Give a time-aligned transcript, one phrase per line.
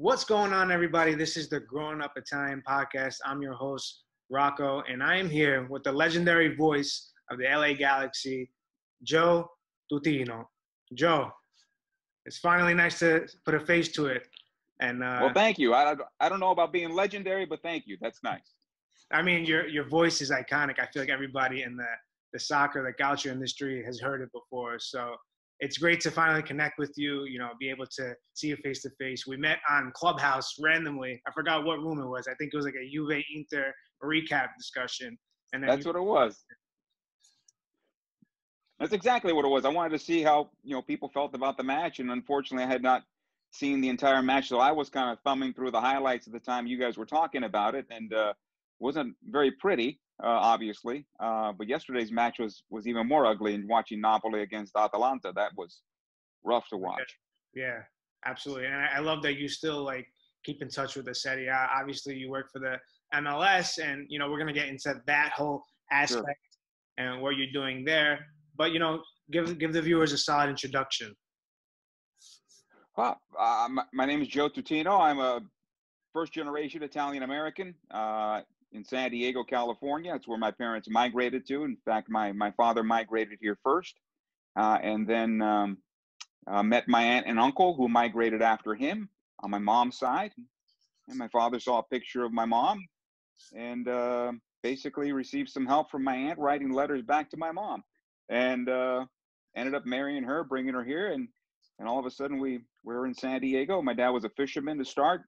[0.00, 1.16] What's going on, everybody?
[1.16, 3.16] This is the Growing Up Italian podcast.
[3.26, 7.72] I'm your host, Rocco, and I am here with the legendary voice of the LA
[7.72, 8.48] Galaxy,
[9.02, 9.50] Joe
[9.92, 10.44] Tutino.
[10.94, 11.32] Joe,
[12.26, 14.28] it's finally nice to put a face to it.
[14.78, 15.74] And uh, well, thank you.
[15.74, 17.98] I, I don't know about being legendary, but thank you.
[18.00, 18.54] That's nice.
[19.10, 20.78] I mean, your your voice is iconic.
[20.78, 21.90] I feel like everybody in the
[22.32, 24.78] the soccer, the calcio industry has heard it before.
[24.78, 25.16] So
[25.60, 27.24] it's great to finally connect with you.
[27.24, 29.26] You know, be able to see you face to face.
[29.26, 31.20] We met on Clubhouse randomly.
[31.26, 32.28] I forgot what room it was.
[32.28, 33.72] I think it was like a Juve Inter
[34.02, 35.18] recap discussion.
[35.52, 36.44] And that's you- what it was.
[38.78, 39.64] That's exactly what it was.
[39.64, 42.68] I wanted to see how you know people felt about the match, and unfortunately, I
[42.68, 43.02] had not
[43.50, 46.38] seen the entire match, so I was kind of thumbing through the highlights at the
[46.38, 48.34] time you guys were talking about it, and uh,
[48.78, 51.06] wasn't very pretty, uh, obviously.
[51.20, 53.54] Uh, but yesterday's match was was even more ugly.
[53.54, 55.80] And watching Napoli against Atalanta, that was
[56.44, 57.18] rough to watch.
[57.54, 57.80] Yeah,
[58.24, 58.66] absolutely.
[58.66, 60.06] And I, I love that you still like
[60.44, 61.68] keep in touch with the Serie A.
[61.78, 62.76] Obviously, you work for the
[63.14, 67.06] MLS, and you know we're gonna get into that whole aspect sure.
[67.06, 68.26] and what you're doing there.
[68.56, 71.14] But you know, give give the viewers a solid introduction.
[72.96, 74.98] Well, uh, my, my, name is Joe Tutino.
[75.00, 75.40] I'm a
[76.12, 77.72] first generation Italian American.
[77.92, 78.40] Uh,
[78.72, 80.12] in San Diego, California.
[80.12, 81.64] That's where my parents migrated to.
[81.64, 83.98] In fact, my, my father migrated here first,
[84.56, 85.78] uh, and then um,
[86.46, 89.08] uh, met my aunt and uncle who migrated after him
[89.40, 90.32] on my mom's side.
[91.08, 92.84] And my father saw a picture of my mom
[93.54, 97.82] and uh, basically received some help from my aunt writing letters back to my mom
[98.28, 99.06] and uh,
[99.56, 101.12] ended up marrying her, bringing her here.
[101.12, 101.28] And,
[101.78, 103.80] and all of a sudden we, we were in San Diego.
[103.80, 105.22] My dad was a fisherman to start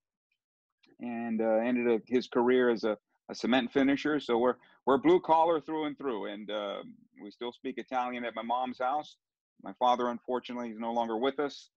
[1.01, 2.99] and uh, ended his career as a
[3.31, 4.21] a cement finisher.
[4.21, 6.79] So we're we're blue collar through and through, and uh,
[7.23, 9.17] we still speak Italian at my mom's house.
[9.63, 11.71] My father, unfortunately, is no longer with us,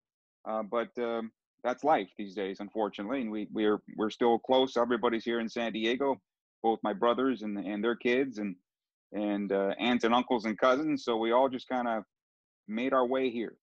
[0.48, 1.30] uh, but um,
[1.62, 3.20] that's life these days, unfortunately.
[3.20, 4.76] And we we're we're still close.
[4.76, 6.20] Everybody's here in San Diego,
[6.62, 8.56] both my brothers and and their kids, and
[9.12, 11.04] and uh, aunts and uncles and cousins.
[11.04, 12.02] So we all just kind of
[12.66, 13.56] made our way here.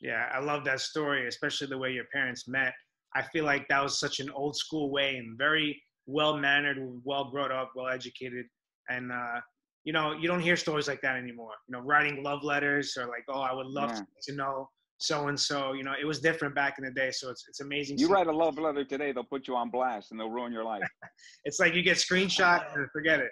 [0.00, 2.72] Yeah, I love that story, especially the way your parents met.
[3.16, 7.30] I feel like that was such an old school way and very well mannered, well
[7.30, 8.46] brought up, well educated,
[8.88, 9.40] and uh,
[9.84, 11.52] you know you don't hear stories like that anymore.
[11.68, 14.02] You know, writing love letters or like, oh, I would love yeah.
[14.22, 15.72] to know so and so.
[15.72, 17.98] You know, it was different back in the day, so it's it's amazing.
[17.98, 20.64] You write a love letter today, they'll put you on blast and they'll ruin your
[20.64, 20.82] life.
[21.44, 23.30] it's like you get screenshot and forget it.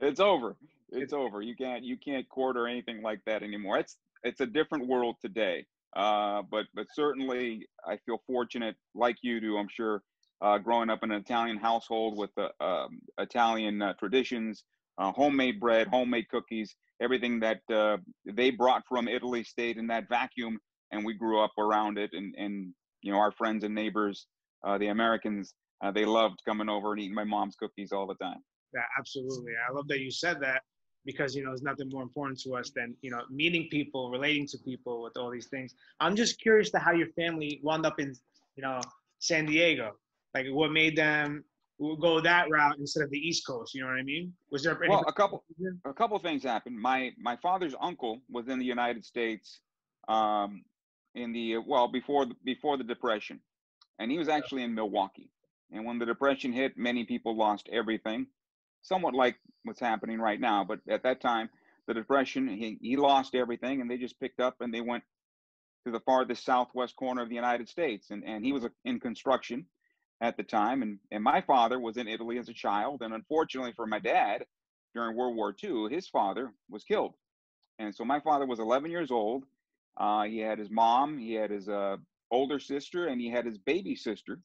[0.00, 0.56] it's over.
[0.90, 1.42] It's over.
[1.42, 3.78] You can't you can't court or anything like that anymore.
[3.78, 5.66] It's it's a different world today.
[5.96, 9.56] Uh, but but certainly I feel fortunate, like you do.
[9.58, 10.02] I'm sure
[10.40, 14.64] uh, growing up in an Italian household with uh, um, Italian uh, traditions,
[14.98, 20.08] uh, homemade bread, homemade cookies, everything that uh, they brought from Italy stayed in that
[20.08, 20.58] vacuum,
[20.92, 22.10] and we grew up around it.
[22.12, 22.72] And, and
[23.02, 24.26] you know, our friends and neighbors,
[24.66, 25.54] uh, the Americans,
[25.94, 28.42] they loved coming over and eating my mom's cookies all the time.
[28.74, 29.52] Yeah, absolutely.
[29.68, 30.62] I love that you said that
[31.06, 34.46] because you know there's nothing more important to us than you know meeting people, relating
[34.48, 35.74] to people with all these things.
[36.00, 38.12] I'm just curious to how your family wound up in
[38.56, 38.80] you know
[39.20, 39.92] San Diego
[40.34, 41.44] like what made them
[42.00, 43.74] go that route instead of the East Coast?
[43.74, 44.32] You know what I mean?
[44.50, 45.44] Was there well a couple
[45.84, 46.78] a couple things happened.
[46.78, 49.60] My my father's uncle was in the United States
[50.08, 50.64] um,
[51.14, 53.40] in the well before the, before the depression,
[53.98, 55.30] and he was actually in Milwaukee.
[55.70, 58.26] And when the depression hit, many people lost everything,
[58.82, 60.64] somewhat like what's happening right now.
[60.64, 61.50] But at that time,
[61.86, 65.04] the depression, he, he lost everything, and they just picked up and they went
[65.84, 68.10] to the farthest southwest corner of the United States.
[68.10, 69.66] And and he was in construction
[70.20, 70.82] at the time.
[70.82, 73.02] And, and my father was in Italy as a child.
[73.02, 74.44] And unfortunately for my dad,
[74.94, 77.14] during World War II, his father was killed.
[77.78, 79.44] And so my father was 11 years old.
[79.96, 81.96] Uh, he had his mom, he had his uh,
[82.30, 84.40] older sister, and he had his baby sister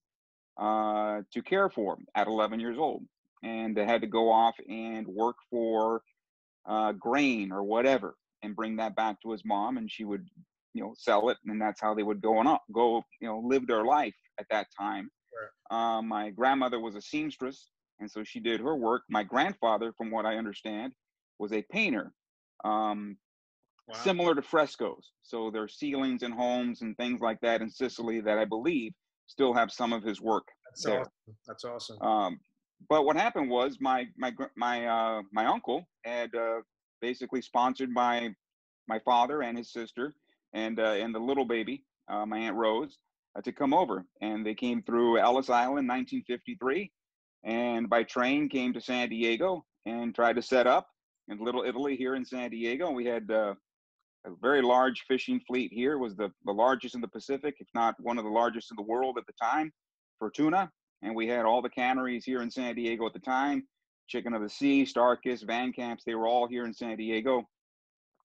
[0.60, 3.04] uh, to care for at 11 years old.
[3.44, 6.02] And they had to go off and work for
[6.68, 9.78] uh, grain or whatever and bring that back to his mom.
[9.78, 10.28] And she would,
[10.74, 11.38] you know, sell it.
[11.46, 14.46] And that's how they would go on up, go, you know, live their life at
[14.50, 15.10] that time.
[15.70, 17.70] Uh, my grandmother was a seamstress,
[18.00, 19.04] and so she did her work.
[19.10, 20.94] My grandfather, from what I understand,
[21.40, 22.12] was a painter,
[22.64, 23.18] um,
[23.88, 23.96] wow.
[23.96, 25.12] similar to frescoes.
[25.24, 28.94] So there are ceilings and homes and things like that in Sicily that I believe
[29.28, 30.46] still have some of his work.
[30.70, 31.00] That's there.
[31.00, 31.38] awesome.
[31.48, 32.02] That's awesome.
[32.02, 32.40] Um,
[32.90, 36.62] but what happened was my my my uh, my uncle had uh,
[37.02, 38.34] basically sponsored my
[38.88, 40.16] my father and his sister
[40.54, 42.98] and uh, and the little baby, uh, my aunt Rose,
[43.44, 44.06] to come over.
[44.22, 46.92] And they came through Ellis Island 1953
[47.44, 50.88] and by train came to San Diego and tried to set up
[51.28, 52.92] in Little Italy here in San Diego.
[52.92, 53.56] We had uh,
[54.26, 57.68] a very large fishing fleet here, it was the, the largest in the Pacific, if
[57.74, 59.72] not one of the largest in the world at the time.
[60.20, 60.72] for tuna,
[61.02, 63.68] and we had all the canneries here in San Diego at the time.
[64.08, 67.48] Chicken of the Sea, Starkist, Van Camps, they were all here in San Diego.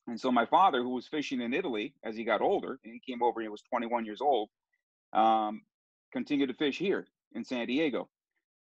[0.07, 3.01] And so my father, who was fishing in Italy as he got older, and he
[3.01, 4.49] came over, he was 21 years old,
[5.13, 5.63] um,
[6.13, 8.09] continued to fish here in San Diego.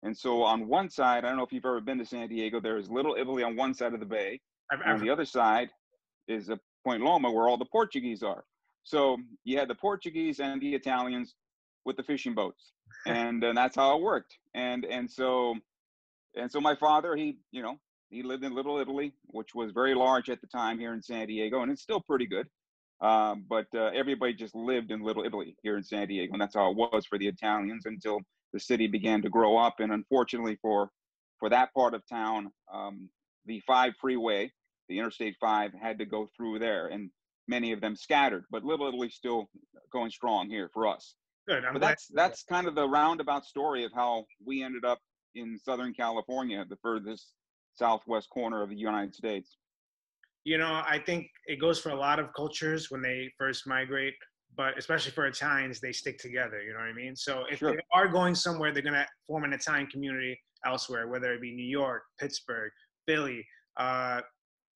[0.02, 2.60] And so on one side, I don't know if you've ever been to San Diego,
[2.60, 4.40] there is Little Italy on one side of the bay.
[4.70, 5.70] I've, I've, on the other side
[6.28, 8.44] is a Point Loma where all the Portuguese are.
[8.84, 11.34] So you had the Portuguese and the Italians
[11.84, 12.72] with the fishing boats,
[13.06, 14.38] and, and that's how it worked.
[14.54, 15.56] And and so
[16.34, 17.76] and so my father, he you know
[18.10, 21.26] he lived in Little Italy, which was very large at the time here in San
[21.26, 22.46] Diego, and it's still pretty good.
[23.00, 26.56] Um, but uh, everybody just lived in Little Italy here in San Diego, and that's
[26.56, 28.20] how it was for the Italians until
[28.52, 29.76] the city began to grow up.
[29.78, 30.90] And unfortunately for
[31.38, 33.08] for that part of town, um,
[33.46, 34.50] the five freeway,
[34.88, 37.10] the Interstate Five, had to go through there, and
[37.46, 38.44] many of them scattered.
[38.50, 39.48] But Little Italy still
[39.92, 41.14] going strong here for us.
[41.46, 41.64] Good.
[41.64, 44.98] I'm but that's that's kind of the roundabout story of how we ended up
[45.34, 47.32] in Southern California, the furthest
[47.74, 49.56] southwest corner of the United States.
[50.48, 54.14] You know, I think it goes for a lot of cultures when they first migrate,
[54.56, 56.62] but especially for Italians, they stick together.
[56.62, 57.14] You know what I mean?
[57.14, 57.72] So if sure.
[57.72, 61.70] they are going somewhere, they're gonna form an Italian community elsewhere, whether it be New
[61.80, 62.72] York, Pittsburgh,
[63.06, 63.44] Philly,
[63.76, 64.22] uh,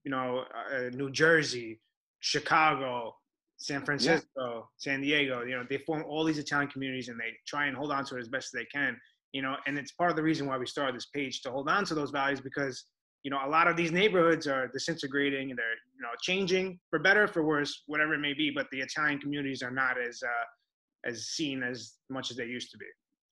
[0.04, 1.80] you know, uh, New Jersey,
[2.20, 3.14] Chicago,
[3.56, 4.60] San Francisco, yeah.
[4.76, 5.42] San Diego.
[5.42, 8.16] You know, they form all these Italian communities and they try and hold on to
[8.16, 8.98] it as best as they can
[9.32, 11.69] you know, and it's part of the reason why we started this page to hold
[11.69, 12.84] on to those values because,
[13.22, 16.98] you know, a lot of these neighborhoods are disintegrating and they're, you know, changing for
[16.98, 18.50] better, for worse, whatever it may be.
[18.50, 22.70] But the Italian communities are not as uh, as seen as much as they used
[22.72, 22.86] to be.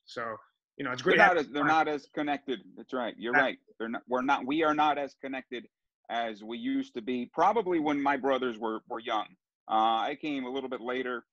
[0.04, 0.22] So,
[0.76, 1.18] you know, it's great.
[1.18, 2.60] They're not as, they're not as connected.
[2.76, 3.14] That's right.
[3.18, 3.58] You're right.
[3.78, 4.02] They're not.
[4.08, 4.46] We're not.
[4.46, 5.66] We are not as connected
[6.08, 7.30] as we used to be.
[7.32, 9.26] Probably when my brothers were were young.
[9.68, 11.24] Uh, I came a little bit later,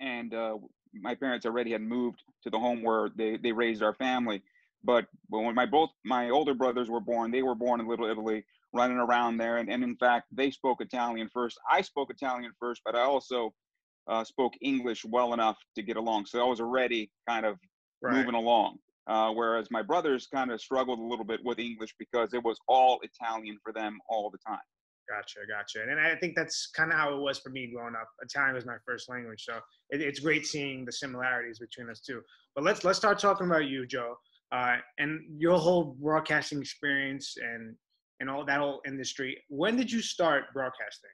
[0.00, 0.58] and uh,
[0.92, 4.42] my parents already had moved to the home where they, they raised our family.
[4.82, 8.44] But when my both my older brothers were born, they were born in Little Italy,
[8.72, 9.58] running around there.
[9.58, 11.58] And, and in fact, they spoke Italian first.
[11.70, 13.52] I spoke Italian first, but I also
[14.08, 16.26] uh, spoke English well enough to get along.
[16.26, 17.58] So I was already kind of
[18.02, 18.14] right.
[18.14, 18.78] moving along.
[19.06, 22.58] Uh, whereas my brothers kind of struggled a little bit with English because it was
[22.68, 24.60] all Italian for them all the time.
[25.08, 25.90] Gotcha, gotcha.
[25.90, 28.06] And I think that's kind of how it was for me growing up.
[28.22, 29.54] Italian was my first language, so
[29.90, 32.20] it, it's great seeing the similarities between us two.
[32.54, 34.14] But let's let's start talking about you, Joe,
[34.52, 37.74] uh, and your whole broadcasting experience and
[38.20, 39.42] and all that whole industry.
[39.48, 41.10] When did you start broadcasting?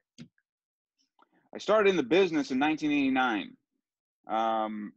[1.55, 3.57] I started in the business in 1989.
[4.29, 4.93] Um,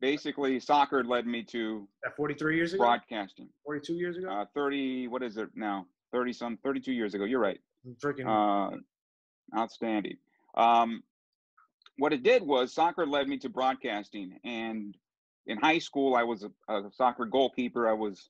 [0.00, 2.84] basically, soccer led me to that 43 years ago.
[2.84, 3.48] Broadcasting.
[3.64, 4.30] 42 years ago.
[4.30, 5.08] Uh, 30.
[5.08, 5.86] What is it now?
[6.12, 6.56] 30 some.
[6.58, 7.24] 32 years ago.
[7.24, 7.60] You're right.
[8.02, 8.76] Freaking uh,
[9.58, 10.16] outstanding.
[10.56, 11.02] Um,
[11.98, 14.96] what it did was soccer led me to broadcasting, and
[15.46, 17.88] in high school I was a, a, soccer goalkeeper.
[17.88, 18.28] I was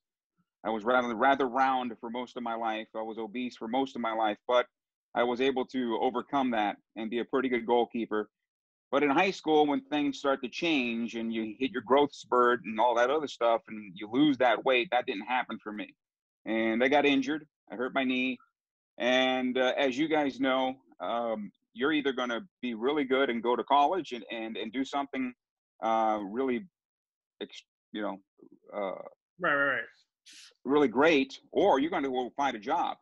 [0.65, 2.89] I was rather rather round for most of my life.
[2.95, 4.67] I was obese for most of my life, but
[5.15, 8.29] I was able to overcome that and be a pretty good goalkeeper.
[8.91, 12.61] But in high school, when things start to change and you hit your growth spurt
[12.65, 15.95] and all that other stuff, and you lose that weight, that didn't happen for me.
[16.47, 17.45] And I got injured.
[17.71, 18.39] I hurt my knee.
[18.99, 23.43] And uh, as you guys know, um, you're either going to be really good and
[23.43, 25.33] go to college and, and, and do something
[25.83, 26.65] uh, really,
[27.93, 28.19] you know,
[28.75, 29.03] uh,
[29.41, 29.83] right, right, right,
[30.65, 32.97] really great, or you're going to go find a job.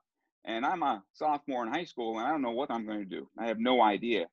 [0.45, 3.05] And I'm a sophomore in high school, and I don't know what I'm going to
[3.05, 3.29] do.
[3.39, 4.27] I have no idea.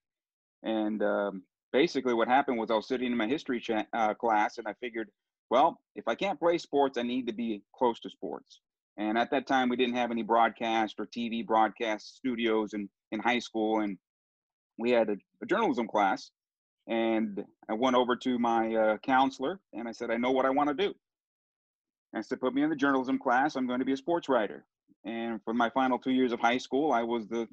[0.64, 4.58] And um, basically, what happened was I was sitting in my history cha- uh, class,
[4.58, 5.10] and I figured,
[5.50, 8.62] well, if I can't play sports, I need to be close to sports.
[8.98, 13.20] And at that time, we didn't have any broadcast or TV broadcast studios in, in
[13.20, 13.80] high school.
[13.80, 13.98] And
[14.78, 16.32] we had a, a journalism class.
[16.90, 20.50] And I went over to my uh, counselor and I said, I know what I
[20.50, 20.94] want to do.
[22.14, 23.56] And I said, put me in the journalism class.
[23.56, 24.66] I'm going to be a sports writer.
[25.06, 27.48] And for my final two years of high school, I was the,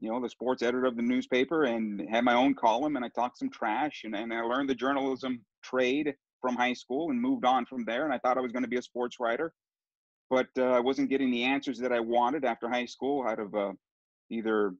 [0.00, 2.96] you know, the sports editor of the newspaper and had my own column.
[2.96, 7.10] And I talked some trash and, and I learned the journalism trade from high school
[7.10, 8.04] and moved on from there.
[8.04, 9.52] And I thought I was going to be a sports writer
[10.30, 13.54] but uh, I wasn't getting the answers that I wanted after high school out of
[13.54, 13.72] uh,
[14.30, 14.74] either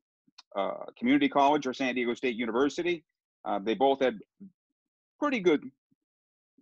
[0.57, 3.04] uh, community college or San Diego State University.
[3.44, 4.18] Uh, they both had
[5.18, 5.62] pretty good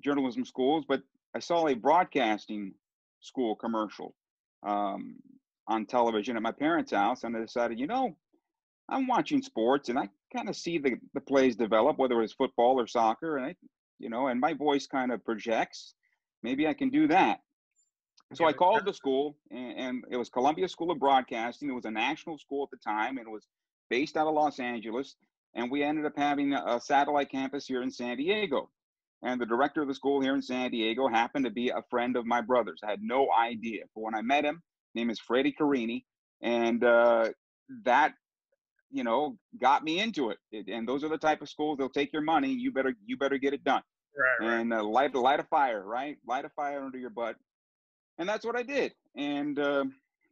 [0.02, 1.02] journalism schools, but
[1.34, 2.74] I saw a broadcasting
[3.20, 4.14] school commercial
[4.62, 5.16] um,
[5.66, 8.16] on television at my parents' house, and I decided, you know,
[8.88, 12.80] I'm watching sports, and I kind of see the, the plays develop, whether it's football
[12.80, 13.56] or soccer, and I,
[13.98, 15.94] you know, and my voice kind of projects.
[16.42, 17.40] Maybe I can do that.
[18.34, 21.70] So I called the school, and, and, it was Columbia School of Broadcasting.
[21.70, 23.46] It was a national school at the time, and it was
[23.88, 25.16] based out of Los Angeles.
[25.54, 28.70] And we ended up having a, satellite campus here in San Diego.
[29.22, 32.16] And the director of the school here in San Diego happened to be a friend
[32.16, 32.80] of my brother's.
[32.84, 33.84] I had no idea.
[33.94, 34.62] But when I met him,
[34.94, 36.04] name is Freddie Carini,
[36.42, 37.30] and uh,
[37.84, 38.12] that
[38.90, 40.38] you know got me into it.
[40.52, 40.68] it.
[40.68, 42.52] And those are the type of schools they'll take your money.
[42.52, 43.82] You better you better get it done.
[44.40, 46.16] Right, and uh, light light a fire, right?
[46.26, 47.36] Light a fire under your butt,
[48.18, 48.92] and that's what I did.
[49.16, 49.84] And uh,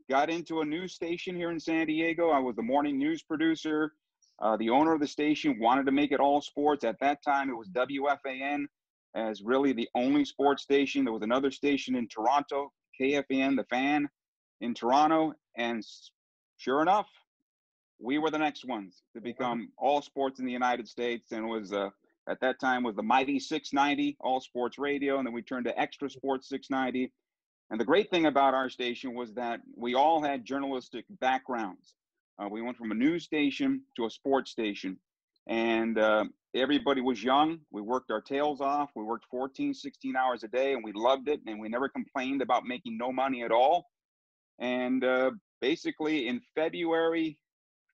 [0.08, 2.30] got into a news station here in San Diego.
[2.30, 3.92] I was the morning news producer.
[4.40, 6.84] Uh, the owner of the station wanted to make it all sports.
[6.84, 8.66] At that time, it was WFAN
[9.14, 11.04] as really the only sports station.
[11.04, 14.08] There was another station in Toronto, KFAN, the fan
[14.60, 15.32] in Toronto.
[15.56, 15.82] And
[16.58, 17.08] sure enough,
[17.98, 21.32] we were the next ones to become all sports in the United States.
[21.32, 21.88] And was uh,
[22.28, 25.16] at that time was the mighty 690 all sports radio.
[25.16, 27.10] And then we turned to XTRA Sports 690.
[27.70, 31.94] And the great thing about our station was that we all had journalistic backgrounds.
[32.38, 34.98] Uh, we went from a news station to a sports station.
[35.46, 36.24] And uh,
[36.54, 37.60] everybody was young.
[37.70, 38.90] We worked our tails off.
[38.94, 41.40] We worked 14, 16 hours a day, and we loved it.
[41.46, 43.86] And we never complained about making no money at all.
[44.58, 47.38] And uh, basically, in February,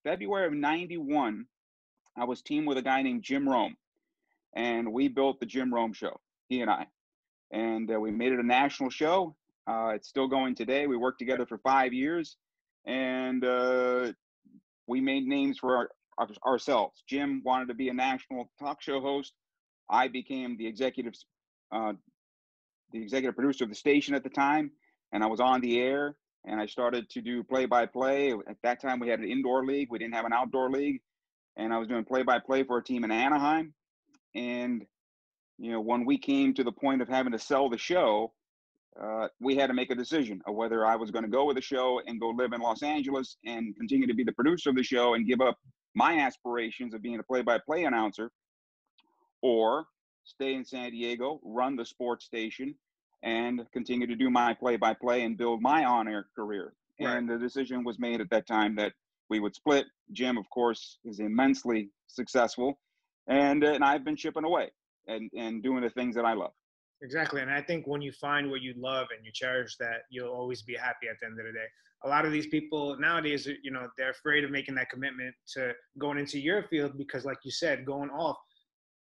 [0.05, 1.47] February of '91,
[2.17, 3.77] I was teamed with a guy named Jim Rome,
[4.55, 6.21] and we built the Jim Rome Show.
[6.49, 6.87] He and I,
[7.51, 9.35] and uh, we made it a national show.
[9.67, 10.87] Uh, it's still going today.
[10.87, 12.37] We worked together for five years,
[12.85, 14.13] and uh,
[14.87, 17.03] we made names for our, ourselves.
[17.09, 19.33] Jim wanted to be a national talk show host.
[19.91, 21.15] I became the executive,
[21.71, 21.93] uh,
[22.93, 24.71] the executive producer of the station at the time,
[25.13, 26.17] and I was on the air.
[26.45, 28.33] And I started to do play-by-play.
[28.33, 29.93] At that time, we had an indoor league.
[29.93, 31.01] We didn't have an outdoor league,
[31.57, 33.75] and I was doing play-by-play for a team in Anaheim.
[34.35, 34.85] And
[35.59, 38.33] you know, when we came to the point of having to sell the show,
[39.01, 41.57] uh, we had to make a decision of whether I was going to go with
[41.57, 44.77] the show and go live in Los Angeles and continue to be the producer of
[44.77, 45.59] the show and give up
[45.95, 48.31] my aspirations of being a play-by-play announcer,
[49.43, 49.87] or
[50.25, 52.75] stay in San Diego, run the sports station,
[53.23, 56.75] and continue to do my play-by-play and build my on-air career.
[57.01, 57.17] Right.
[57.17, 58.93] And the decision was made at that time that
[59.29, 59.87] we would split.
[60.13, 62.79] Jim, of course, is immensely successful,
[63.29, 64.71] and and I've been chipping away
[65.09, 66.53] and and doing the things that I love.
[67.03, 67.41] Exactly.
[67.41, 70.63] And I think when you find what you love and you cherish that, you'll always
[70.63, 71.67] be happy at the end of the day.
[72.05, 75.73] A lot of these people nowadays, you know, they're afraid of making that commitment to
[75.99, 78.37] going into your field because, like you said, going off,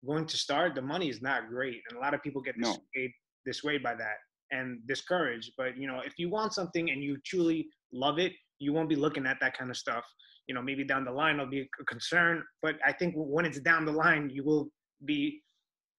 [0.06, 1.82] going to start, the money is not great.
[1.90, 3.08] And a lot of people get dissuaded, no.
[3.46, 4.18] dissuaded by that
[4.52, 5.52] and discouraged.
[5.58, 8.96] But, you know, if you want something and you truly love it, you won't be
[8.96, 10.04] looking at that kind of stuff.
[10.48, 12.44] You know, maybe down the line it'll be a concern.
[12.62, 14.70] But I think when it's down the line, you will
[15.06, 15.42] be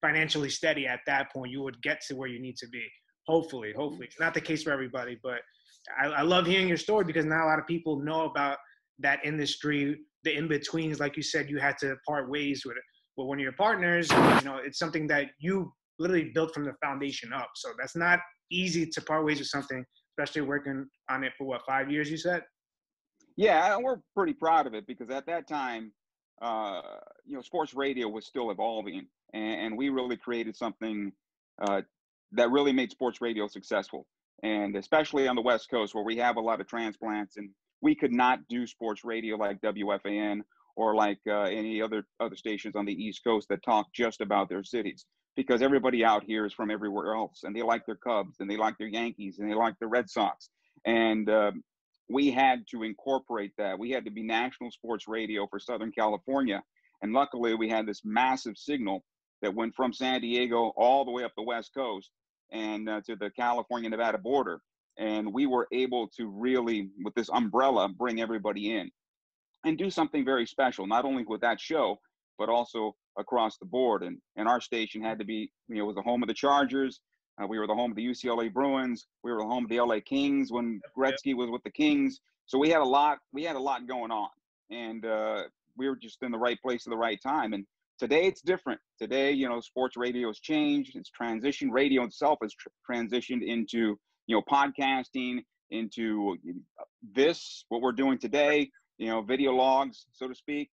[0.02, 2.84] financially steady at that point, you would get to where you need to be.
[3.26, 4.06] Hopefully, hopefully.
[4.06, 5.40] It's not the case for everybody, but
[5.98, 8.58] I, I love hearing your story because not a lot of people know about
[8.98, 11.00] that industry, the in betweens.
[11.00, 12.82] Like you said, you had to part ways with it.
[13.16, 17.32] But when you're partners, you know, it's something that you literally built from the foundation
[17.32, 17.50] up.
[17.54, 18.18] So that's not
[18.50, 19.84] easy to part ways with something,
[20.18, 22.42] especially working on it for what, five years, you said?
[23.36, 25.92] Yeah, we're pretty proud of it because at that time,
[26.40, 26.80] uh,
[27.24, 31.12] you know, sports radio was still evolving and, and we really created something
[31.60, 31.82] uh,
[32.32, 34.06] that really made sports radio successful.
[34.42, 37.94] And especially on the West Coast, where we have a lot of transplants, and we
[37.94, 40.40] could not do sports radio like WFAN
[40.74, 44.48] or like uh, any other other stations on the East Coast that talk just about
[44.48, 45.04] their cities,
[45.36, 48.56] because everybody out here is from everywhere else, and they like their Cubs, and they
[48.56, 50.48] like their Yankees, and they like the Red Sox,
[50.86, 51.52] and uh,
[52.08, 53.78] we had to incorporate that.
[53.78, 56.62] We had to be national sports radio for Southern California,
[57.02, 59.04] and luckily we had this massive signal
[59.42, 62.10] that went from San Diego all the way up the West Coast
[62.52, 64.60] and uh, to the California Nevada border.
[64.98, 68.90] And we were able to really, with this umbrella, bring everybody in
[69.64, 71.98] and do something very special, not only with that show,
[72.38, 74.02] but also across the board.
[74.02, 77.00] And, and our station had to be, you know, was the home of the Chargers.
[77.42, 79.06] Uh, we were the home of the UCLA Bruins.
[79.22, 82.20] We were the home of the LA Kings when Gretzky was with the Kings.
[82.46, 84.28] So we had a lot, we had a lot going on.
[84.70, 85.44] And uh,
[85.76, 87.52] we were just in the right place at the right time.
[87.52, 87.64] And
[87.98, 88.80] Today it's different.
[88.98, 90.96] Today, you know, sports radio has changed.
[90.96, 91.70] It's transitioned.
[91.70, 96.36] Radio itself has tr- transitioned into, you know, podcasting, into
[97.14, 100.70] this, what we're doing today, you know, video logs, so to speak.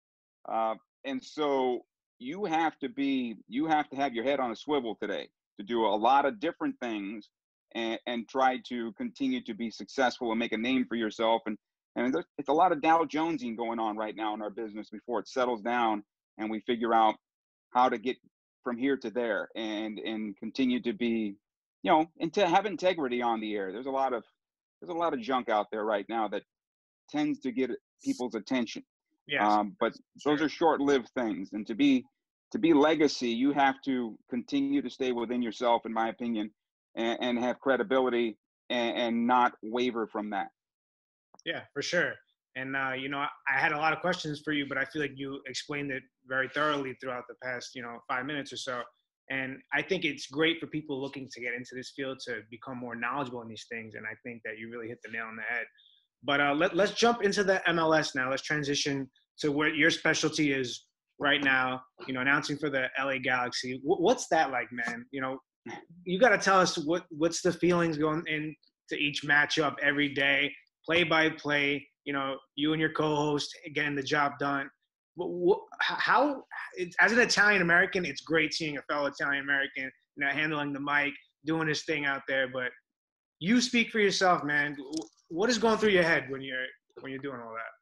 [0.52, 1.82] Uh, and so
[2.20, 5.66] you have to be, you have to have your head on a swivel today to
[5.66, 7.30] do a lot of different things
[7.76, 11.42] and, and try to continue to be successful and make a name for yourself.
[11.46, 11.58] And,
[11.96, 15.20] and it's a lot of Dow Jonesing going on right now in our business before
[15.20, 16.04] it settles down
[16.40, 17.16] and we figure out
[17.72, 18.18] how to get
[18.64, 21.36] from here to there and and continue to be
[21.84, 24.24] you know and to have integrity on the air there's a lot of
[24.82, 26.42] there's a lot of junk out there right now that
[27.10, 27.70] tends to get
[28.04, 28.84] people's attention
[29.28, 29.42] yes.
[29.44, 29.94] Um, but
[30.26, 32.06] those are short-lived things and to be
[32.52, 36.52] to be legacy, you have to continue to stay within yourself, in my opinion,
[36.96, 38.38] and, and have credibility
[38.70, 40.48] and, and, not waver from that.
[41.46, 42.16] Yeah, for sure.
[42.56, 45.02] And uh, you know, I had a lot of questions for you, but I feel
[45.02, 48.82] like you explained it very thoroughly throughout the past, you know, five minutes or so.
[49.30, 52.78] And I think it's great for people looking to get into this field to become
[52.78, 53.94] more knowledgeable in these things.
[53.94, 55.66] And I think that you really hit the nail on the head.
[56.24, 58.30] But uh, let, let's jump into the MLS now.
[58.30, 60.86] Let's transition to where your specialty is
[61.20, 61.82] right now.
[62.08, 63.78] You know, announcing for the LA Galaxy.
[63.84, 65.06] W- what's that like, man?
[65.12, 65.38] You know,
[66.04, 70.52] you got to tell us what what's the feelings going into each matchup every day,
[70.86, 71.88] play by play.
[72.06, 74.70] You know, you and your co-host getting the job done.
[75.18, 75.28] But
[75.82, 76.44] how,
[77.00, 81.14] as an Italian American, it's great seeing a fellow Italian American, you handling the mic,
[81.46, 82.48] doing his thing out there.
[82.48, 82.72] But
[83.40, 84.78] you speak for yourself, man.
[85.30, 86.66] What is going through your head when you're
[87.02, 87.74] when you're doing all that?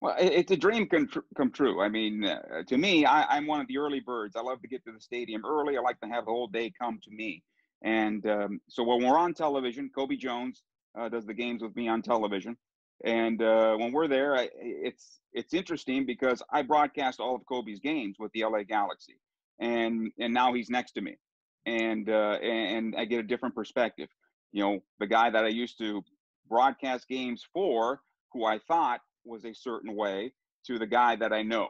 [0.00, 1.82] Well, it's a dream come, come true.
[1.82, 4.34] I mean, uh, to me, I, am one of the early birds.
[4.34, 5.76] I love to get to the stadium early.
[5.76, 7.42] I like to have the whole day come to me.
[7.82, 10.62] And um, so when we're on television, Cobi Jones
[10.98, 12.56] uh, does the games with me on television.
[13.04, 17.80] And uh, when we're there, I, it's it's interesting because I broadcast all of Cobi's
[17.80, 19.18] games with the LA Galaxy,
[19.58, 21.16] and and now he's next to me,
[21.64, 24.08] and uh, and I get a different perspective.
[24.52, 26.02] You know, the guy that I used to
[26.48, 28.00] broadcast games for,
[28.32, 30.32] who I thought was a certain way,
[30.66, 31.68] to the guy that I know,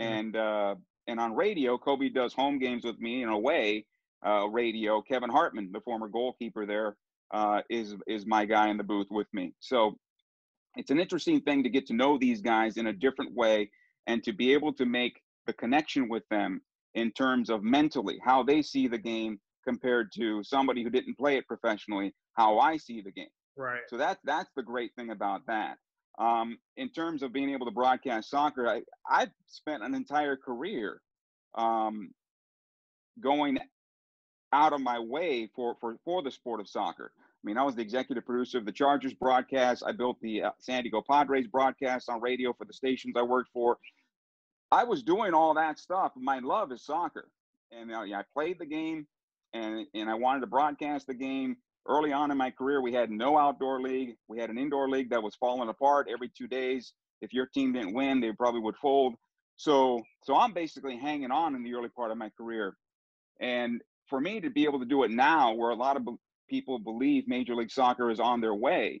[0.00, 0.12] mm-hmm.
[0.12, 0.74] and uh,
[1.08, 3.86] and on radio, Cobi does home games with me in a way.
[4.24, 6.96] Uh, radio, Kevin Hartman, the former goalkeeper there,
[7.32, 9.54] uh, is is my guy in the booth with me.
[9.58, 9.98] So
[10.76, 13.70] it's an interesting thing to get to know these guys in a different way
[14.06, 16.60] and to be able to make the connection with them
[16.94, 21.36] in terms of mentally how they see the game compared to somebody who didn't play
[21.36, 23.28] it professionally how i see the game.
[23.56, 23.82] Right.
[23.88, 25.76] So that that's the great thing about that.
[26.18, 31.00] Um, in terms of being able to broadcast soccer i i've spent an entire career
[31.54, 32.10] um,
[33.20, 33.58] going
[34.52, 37.74] out of my way for for for the sport of soccer I mean, I was
[37.74, 39.82] the executive producer of the Chargers broadcast.
[39.86, 43.50] I built the uh, San Diego Padres broadcast on radio for the stations I worked
[43.52, 43.78] for.
[44.70, 46.12] I was doing all that stuff.
[46.16, 47.28] My love is soccer,
[47.72, 49.06] and uh, yeah, I played the game,
[49.54, 51.56] and and I wanted to broadcast the game.
[51.88, 54.16] Early on in my career, we had no outdoor league.
[54.28, 56.92] We had an indoor league that was falling apart every two days.
[57.22, 59.14] If your team didn't win, they probably would fold.
[59.56, 62.76] So, so I'm basically hanging on in the early part of my career,
[63.40, 66.06] and for me to be able to do it now, where a lot of
[66.50, 69.00] people believe Major League Soccer is on their way.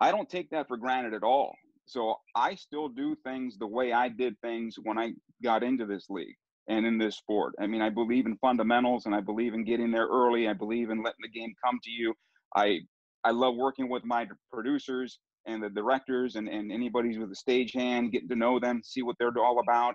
[0.00, 1.54] I don't take that for granted at all.
[1.86, 6.06] So I still do things the way I did things when I got into this
[6.08, 6.34] league
[6.68, 7.54] and in this sport.
[7.60, 10.48] I mean, I believe in fundamentals and I believe in getting there early.
[10.48, 12.14] I believe in letting the game come to you.
[12.56, 12.80] I
[13.22, 17.72] I love working with my producers and the directors and, and anybody with a stage
[17.72, 19.94] hand, getting to know them, see what they're all about,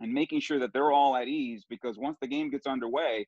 [0.00, 3.26] and making sure that they're all at ease because once the game gets underway,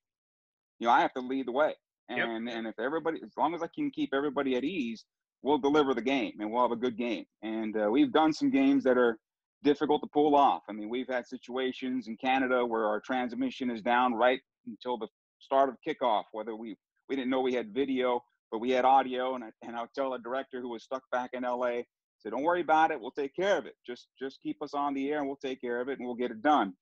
[0.79, 1.73] you know, I have to lead the way.
[2.09, 2.55] And yep.
[2.55, 5.05] and if everybody, as long as I can keep everybody at ease,
[5.41, 7.25] we'll deliver the game and we'll have a good game.
[7.41, 9.17] And uh, we've done some games that are
[9.63, 10.63] difficult to pull off.
[10.69, 15.07] I mean, we've had situations in Canada where our transmission is down right until the
[15.39, 16.23] start of kickoff.
[16.31, 16.75] Whether we
[17.09, 20.13] we didn't know we had video, but we had audio, and I, and I'll tell
[20.13, 21.81] a director who was stuck back in LA,
[22.19, 22.99] said, "Don't worry about it.
[22.99, 23.75] We'll take care of it.
[23.85, 26.15] Just just keep us on the air, and we'll take care of it, and we'll
[26.15, 26.73] get it done."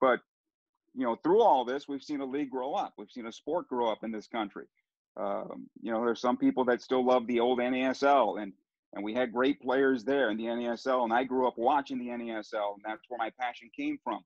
[0.00, 0.20] But
[0.94, 2.94] you know, through all this, we've seen a league grow up.
[2.96, 4.66] We've seen a sport grow up in this country.
[5.16, 8.52] Um, you know, there's some people that still love the old NASL, and
[8.94, 11.02] and we had great players there in the NASL.
[11.02, 14.20] And I grew up watching the NASL, and that's where my passion came from.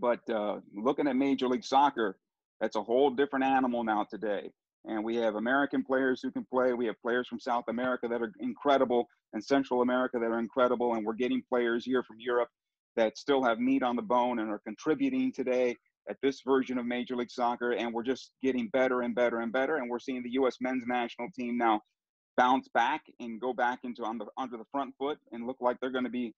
[0.00, 2.18] But uh, looking at Major League Soccer,
[2.60, 4.50] that's a whole different animal now today.
[4.86, 6.72] And we have American players who can play.
[6.72, 10.94] We have players from South America that are incredible, and Central America that are incredible.
[10.94, 12.48] And we're getting players here from Europe
[12.96, 15.76] that still have meat on the bone and are contributing today
[16.08, 17.72] at this version of Major League Soccer.
[17.72, 19.76] And we're just getting better and better and better.
[19.76, 20.56] And we're seeing the U.S.
[20.60, 21.80] men's national team now
[22.36, 25.76] bounce back and go back into on the under the front foot and look like
[25.80, 26.32] they're going to be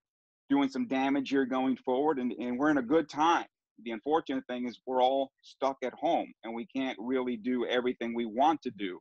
[0.50, 2.18] doing some damage here going forward.
[2.18, 3.46] And, and we're in a good time.
[3.84, 8.14] The unfortunate thing is we're all stuck at home and we can't really do everything
[8.14, 8.98] we want to do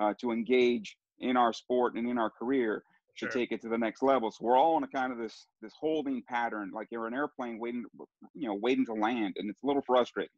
[0.00, 2.82] uh, to engage in our sport and in our career
[3.18, 4.30] to take it to the next level.
[4.30, 7.58] So we're all in a kind of this this holding pattern, like you're an airplane
[7.58, 7.84] waiting,
[8.34, 10.30] you know, waiting to land, and it's a little frustrating.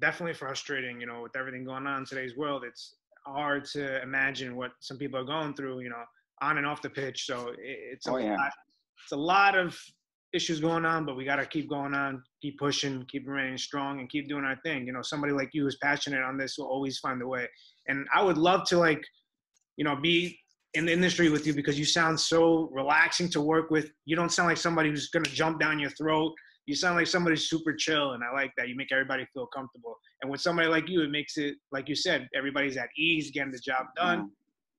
[0.00, 2.64] Definitely frustrating, you know, with everything going on in today's world.
[2.66, 2.94] It's
[3.26, 6.02] hard to imagine what some people are going through, you know,
[6.40, 7.26] on and off the pitch.
[7.26, 8.36] So it's a oh, yeah.
[8.36, 8.52] lot,
[9.02, 9.78] it's a lot of
[10.32, 14.00] issues going on, but we got to keep going on, keep pushing, keep remaining strong,
[14.00, 14.86] and keep doing our thing.
[14.86, 17.48] You know, somebody like you who's passionate on this will always find a way.
[17.86, 19.02] And I would love to like,
[19.76, 20.38] you know, be
[20.74, 23.90] in the industry with you because you sound so relaxing to work with.
[24.04, 26.34] You don't sound like somebody who's going to jump down your throat.
[26.66, 28.68] you sound like somebody super chill, and I like that.
[28.68, 29.96] You make everybody feel comfortable.
[30.22, 33.52] And with somebody like you, it makes it like you said, everybody's at ease, getting
[33.52, 34.18] the job done.
[34.18, 34.24] Yeah.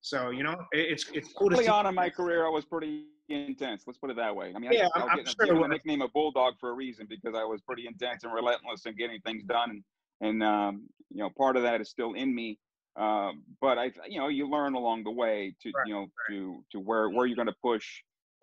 [0.02, 1.69] So you know, it, it's it's cool Early to see.
[1.69, 3.84] on in my career, I was pretty intense.
[3.86, 4.54] Let's put it that way.
[4.56, 7.08] I mean, yeah, I, I'm, I'm getting, sure the nickname of Bulldog for a reason
[7.10, 9.84] because I was pretty intense and relentless in getting things done, and
[10.21, 12.60] and um, you know, part of that is still in me.
[12.97, 16.10] Uh, but I, you know, you learn along the way to right, you know right.
[16.30, 17.86] to to where where you're going to push,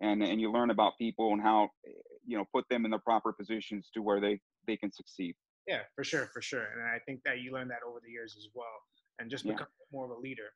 [0.01, 1.69] and and you learn about people and how
[2.25, 5.35] you know put them in the proper positions to where they they can succeed.
[5.67, 8.35] Yeah, for sure, for sure, and I think that you learn that over the years
[8.37, 8.65] as well,
[9.19, 9.97] and just become yeah.
[9.97, 10.49] more of a leader.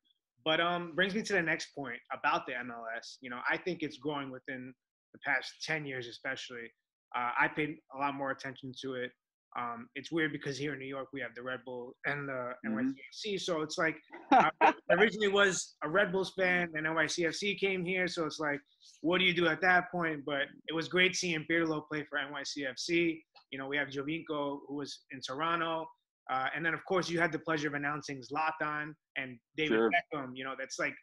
[0.44, 3.18] But um, brings me to the next point about the MLS.
[3.20, 4.72] You know, I think it's growing within
[5.12, 6.72] the past ten years, especially.
[7.14, 9.12] Uh, I paid a lot more attention to it.
[9.58, 12.52] Um, it's weird because here in New York we have the Red Bull and the
[12.66, 12.78] mm-hmm.
[12.78, 13.96] NYCFC, so it's like
[14.30, 18.60] I originally was a Red Bulls fan, and NYCFC came here, so it's like,
[19.02, 20.24] what do you do at that point?
[20.24, 23.20] But it was great seeing Pirlo play for NYCFC.
[23.50, 25.86] You know, we have Giovinco who was in Toronto.
[26.30, 29.90] Uh, and then, of course, you had the pleasure of announcing Zlatan and David sure.
[29.90, 30.30] Beckham.
[30.34, 30.94] You know, that's like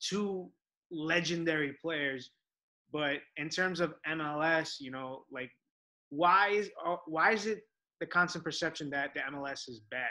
[0.00, 0.50] two
[0.90, 2.30] legendary players.
[2.92, 5.50] But in terms of MLS, you know, like
[6.10, 7.62] why is uh, why is it
[8.00, 10.08] the constant perception that the MLS is bad?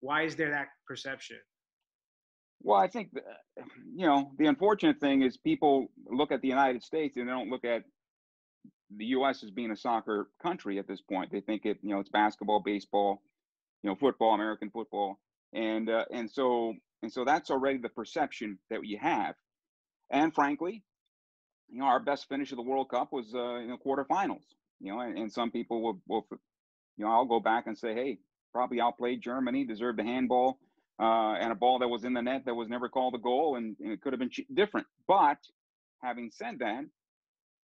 [0.00, 1.38] Why is there that perception?
[2.62, 3.10] Well, I think
[3.94, 7.50] you know the unfortunate thing is people look at the United States and they don't
[7.50, 7.82] look at
[8.96, 9.42] the U.S.
[9.42, 11.30] as being a soccer country at this point.
[11.30, 13.22] They think it, you know, it's basketball, baseball,
[13.82, 15.18] you know, football, American football,
[15.52, 19.34] and uh, and so and so that's already the perception that you have.
[20.10, 20.82] And frankly,
[21.68, 24.44] you know, our best finish of the World Cup was uh, in the quarterfinals.
[24.80, 26.26] You know, and, and some people will, will,
[26.96, 28.18] you know, I'll go back and say, hey,
[28.52, 30.58] probably outplayed Germany, deserved a handball,
[31.00, 33.56] uh, and a ball that was in the net that was never called a goal,
[33.56, 34.86] and, and it could have been different.
[35.06, 35.38] But
[36.02, 36.84] having said that,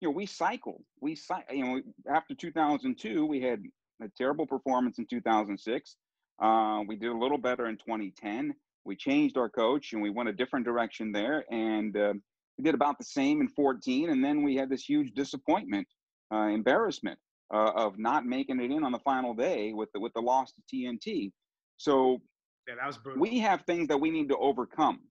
[0.03, 0.83] you know, we cycled.
[0.99, 1.17] We,
[1.51, 3.63] you know, after 2002, we had
[4.01, 5.95] a terrible performance in 2006.
[6.41, 8.53] Uh, we did a little better in 2010.
[8.85, 11.45] We changed our coach and we went a different direction there.
[11.49, 12.13] And uh,
[12.57, 14.09] we did about the same in 14.
[14.09, 15.87] And then we had this huge disappointment,
[16.31, 17.17] uh, embarrassment
[17.53, 20.51] uh, of not making it in on the final day with the, with the loss
[20.53, 21.31] to T&T.
[21.77, 22.21] So
[22.67, 23.21] yeah, that was brutal.
[23.21, 25.01] we have things that we need to overcome.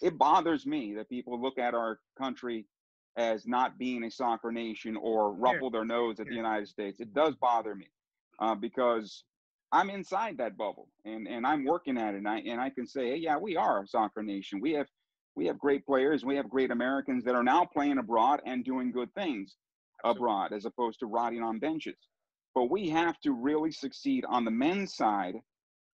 [0.00, 2.66] It bothers me that people look at our country
[3.16, 7.00] as not being a soccer nation or ruffle their nose at the United States.
[7.00, 7.88] It does bother me
[8.38, 9.24] uh, because
[9.72, 12.18] I'm inside that bubble and, and I'm working at it.
[12.18, 14.60] And I, and I can say, hey, yeah, we are a soccer nation.
[14.60, 14.86] We have
[15.34, 16.24] we have great players.
[16.24, 19.56] We have great Americans that are now playing abroad and doing good things.
[20.04, 21.96] Abroad as opposed to rotting on benches.
[22.54, 25.36] But we have to really succeed on the men's side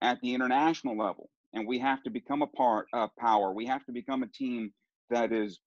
[0.03, 1.31] at the international level.
[1.55, 3.53] And we have to become a part of power.
[3.53, 4.73] We have to become a team
[5.11, 5.61] that is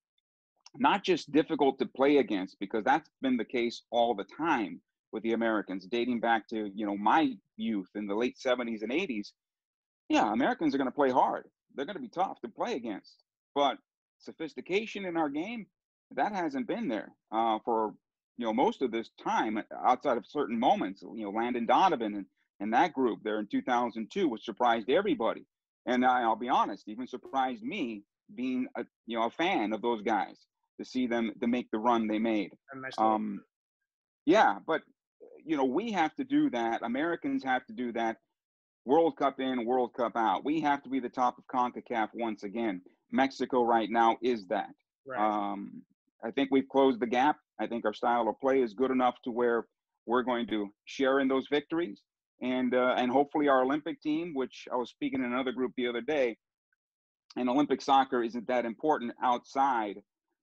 [0.77, 5.23] not just difficult to play against, because that's been the case all the time, with
[5.23, 9.31] the Americans, dating back to you know my youth in the late 70s and 80s.
[10.09, 11.45] Yeah, Americans are going to play hard.
[11.73, 13.77] They're going to be tough to play against, but
[14.19, 15.67] sophistication in our game
[16.11, 17.93] that hasn't been there uh, for
[18.37, 21.01] you know most of this time outside of certain moments.
[21.01, 22.25] You know, Landon Donovan and,
[22.59, 25.45] and that group there in 2002, which surprised everybody.
[25.85, 29.81] And I, I'll be honest, even surprised me being a you know a fan of
[29.81, 30.37] those guys
[30.79, 32.51] to see them to make the run they made.
[32.97, 33.41] Um,
[34.25, 34.81] yeah, but
[35.45, 36.81] you know, we have to do that.
[36.81, 38.17] Americans have to do that.
[38.85, 40.43] World Cup in, World Cup out.
[40.43, 42.81] We have to be the top of CONCACAF once again.
[43.11, 44.69] Mexico right now is that.
[45.07, 45.19] Right.
[45.19, 45.81] Um,
[46.23, 47.37] I think we've closed the gap.
[47.59, 49.65] I think our style of play is good enough to where
[50.05, 52.01] we're going to share in those victories.
[52.41, 55.87] And uh, and hopefully our Olympic team, which I was speaking in another group the
[55.87, 56.37] other day,
[57.37, 59.95] and Olympic soccer isn't that important outside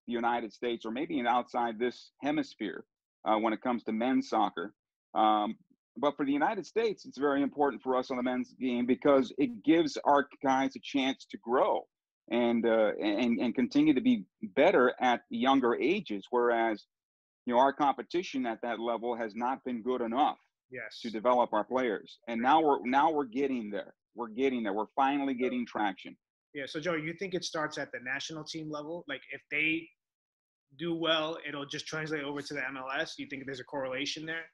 [0.07, 2.85] the United States or maybe outside this hemisphere
[3.25, 4.73] uh, when it comes to men's soccer.
[5.15, 5.57] Um,
[5.97, 9.33] but for the United States, it's very important for us on the men's game because
[9.37, 11.87] it gives our guys a chance to grow
[12.31, 16.27] and uh, and and continue to be better at younger ages.
[16.31, 16.85] Whereas,
[17.47, 20.39] you know, our competition at that level has not been good enough
[20.71, 21.01] yes.
[21.01, 22.19] to develop our players.
[22.29, 23.95] And now we're now we're getting there.
[24.15, 24.73] We're getting there.
[24.73, 26.17] We're finally getting traction.
[26.55, 26.65] Yeah.
[26.67, 29.05] So Joe, you think it starts at the national team level?
[29.09, 29.89] Like if they
[30.79, 33.13] do well, it'll just translate over to the MLS.
[33.19, 34.45] You think there's a correlation there?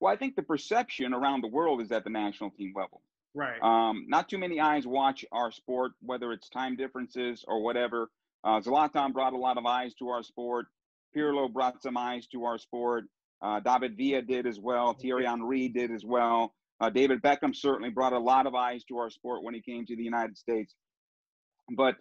[0.00, 3.02] Well, I think the perception around the world is at the national team level.
[3.34, 3.60] Right.
[3.62, 8.10] Um, not too many eyes watch our sport, whether it's time differences or whatever.
[8.44, 10.66] Uh, Zlatan brought a lot of eyes to our sport.
[11.16, 13.04] Pirlo brought some eyes to our sport.
[13.40, 14.94] Uh, David Villa did as well.
[14.94, 16.54] Thierry Henry did as well.
[16.80, 19.84] Uh, David Beckham certainly brought a lot of eyes to our sport when he came
[19.86, 20.74] to the United States.
[21.76, 21.96] But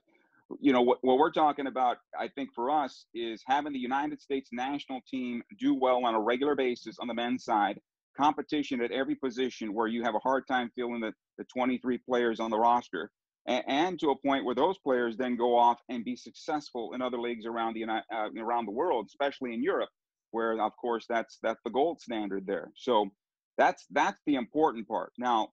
[0.60, 4.22] you know what, what we're talking about i think for us is having the united
[4.22, 7.80] states national team do well on a regular basis on the men's side
[8.16, 12.40] competition at every position where you have a hard time feeling that the 23 players
[12.40, 13.12] on the roster
[13.48, 17.20] and, to a point where those players then go off and be successful in other
[17.20, 19.90] leagues around the uh, around the world especially in europe
[20.32, 22.72] where of course that's that's the gold standard there.
[22.76, 23.10] So
[23.58, 25.14] that's that's the important part.
[25.18, 25.50] Now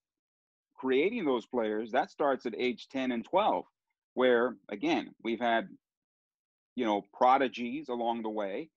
[0.76, 3.64] creating those players that starts at age 10 and 12
[4.14, 5.68] where again we've had
[6.74, 8.68] you know prodigies along the way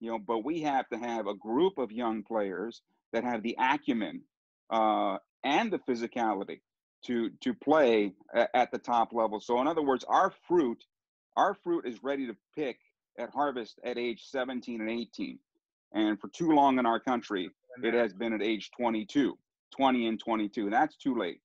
[0.00, 2.82] you know but we have to have a group of young players
[3.14, 4.20] that have the acumen
[4.68, 6.60] uh, and the physicality
[7.06, 9.40] to to play at the top level.
[9.40, 10.84] So in other words our fruit
[11.36, 12.78] our fruit is ready to pick
[13.18, 15.38] at harvest at age 17 and 18
[15.92, 17.50] and for too long in our country
[17.82, 19.36] it has been at age 22
[19.76, 21.40] 20 and 22 and that's too late.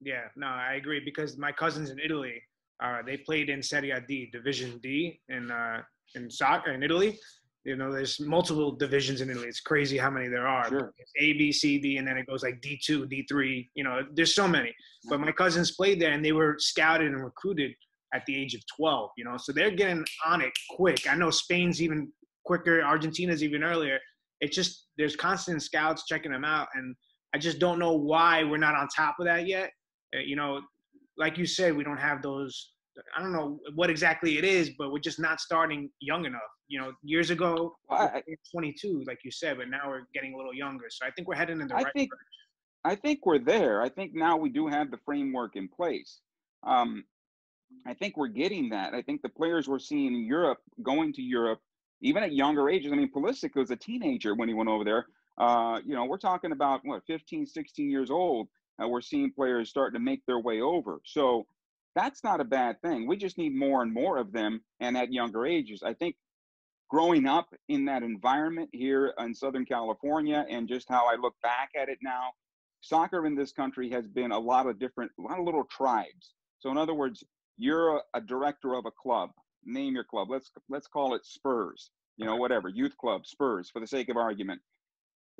[0.00, 2.40] Yeah, no, I agree because my cousins in Italy,
[2.82, 5.82] uh, they played in Serie D, Division D, in uh,
[6.14, 7.18] in soccer in Italy.
[7.64, 9.48] You know, there's multiple divisions in Italy.
[9.48, 10.68] It's crazy how many there are.
[10.68, 10.92] Sure.
[11.18, 13.68] A, B, C, D, and then it goes like D two, D three.
[13.74, 14.74] You know, there's so many.
[15.08, 17.72] But my cousins played there, and they were scouted and recruited
[18.14, 19.10] at the age of 12.
[19.16, 21.10] You know, so they're getting on it quick.
[21.10, 22.10] I know Spain's even
[22.44, 22.82] quicker.
[22.82, 23.98] Argentina's even earlier.
[24.40, 26.94] It's just there's constant scouts checking them out, and
[27.34, 29.70] I just don't know why we're not on top of that yet.
[30.16, 30.60] Uh, you know,
[31.16, 32.72] like you said, we don't have those.
[33.16, 36.40] I don't know what exactly it is, but we're just not starting young enough.
[36.68, 40.54] You know, years ago, I, 22, like you said, but now we're getting a little
[40.54, 40.86] younger.
[40.90, 42.26] So I think we're heading in the I right think, direction.
[42.84, 43.82] I think we're there.
[43.82, 46.20] I think now we do have the framework in place.
[46.66, 47.04] Um,
[47.86, 48.94] I think we're getting that.
[48.94, 51.60] I think the players we're seeing in Europe, going to Europe,
[52.00, 52.92] even at younger ages.
[52.92, 55.06] I mean, Pulisic was a teenager when he went over there.
[55.38, 58.48] Uh, you know, we're talking about what 15, 16 years old
[58.82, 61.00] uh, we're seeing players starting to make their way over.
[61.04, 61.46] So
[61.94, 63.06] that's not a bad thing.
[63.06, 65.82] We just need more and more of them and at younger ages.
[65.84, 66.16] I think
[66.90, 71.70] growing up in that environment here in Southern California and just how I look back
[71.80, 72.30] at it now,
[72.80, 76.34] soccer in this country has been a lot of different, a lot of little tribes.
[76.60, 77.24] So in other words,
[77.56, 79.30] you're a, a director of a club.
[79.64, 80.30] Name your club.
[80.30, 81.90] Let's let's call it Spurs.
[82.16, 84.60] You know, whatever youth club, Spurs, for the sake of argument.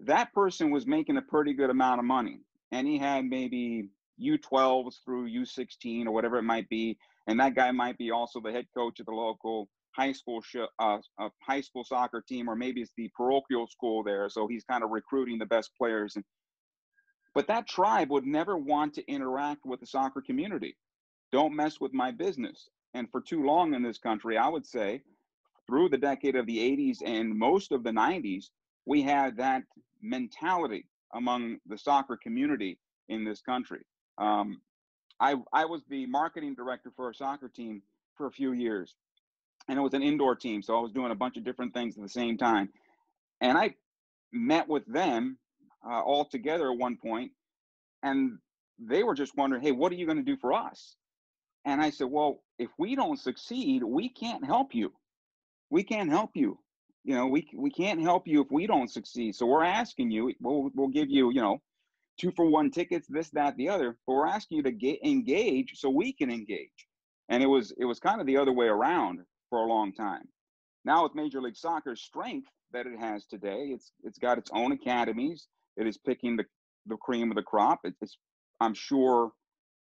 [0.00, 2.40] That person was making a pretty good amount of money
[2.72, 3.88] and he had maybe
[4.20, 8.52] U12s through U16 or whatever it might be, and that guy might be also the
[8.52, 10.98] head coach of the local high school sh- uh,
[11.42, 14.28] high school soccer team, or maybe it's the parochial school there.
[14.28, 16.14] So he's kind of recruiting the best players.
[16.16, 16.24] And
[17.34, 20.76] but that tribe would never want to interact with the soccer community.
[21.32, 22.68] Don't mess with my business.
[22.94, 25.02] And for too long in this country, I would say,
[25.66, 28.46] through the decade of the 80s and most of the 90s,
[28.86, 29.64] we had that
[30.00, 32.78] mentality among the soccer community
[33.08, 33.82] in this country.
[34.18, 34.60] Um,
[35.20, 37.82] I, I was the marketing director for a soccer team
[38.16, 38.94] for a few years,
[39.68, 41.96] and it was an indoor team, so I was doing a bunch of different things
[41.96, 42.68] at the same time.
[43.40, 43.74] And I
[44.32, 45.38] met with them
[45.86, 47.32] uh, all together at one point,
[48.02, 48.38] and
[48.78, 50.96] they were just wondering, "Hey, what are you going to do for us?"
[51.64, 54.92] And I said, "Well, if we don't succeed, we can't help you.
[55.70, 56.58] We can't help you
[57.04, 60.32] you know we we can't help you if we don't succeed so we're asking you
[60.40, 61.58] we'll, we'll give you you know
[62.18, 65.78] two for one tickets this that the other but we're asking you to get engage
[65.78, 66.86] so we can engage.
[67.28, 70.28] And it was it was kind of the other way around for a long time.
[70.84, 74.72] Now with major league soccer's strength that it has today it's it's got its own
[74.72, 75.48] academies.
[75.76, 76.44] It is picking the
[76.86, 77.80] the cream of the crop.
[77.84, 78.18] It's
[78.60, 79.32] i'm sure